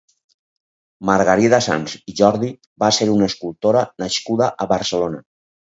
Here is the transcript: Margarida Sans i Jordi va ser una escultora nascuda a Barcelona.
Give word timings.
Margarida 1.09 1.59
Sans 1.67 1.95
i 2.13 2.15
Jordi 2.21 2.51
va 2.85 2.91
ser 3.01 3.11
una 3.19 3.31
escultora 3.33 3.87
nascuda 4.07 4.53
a 4.67 4.71
Barcelona. 4.77 5.27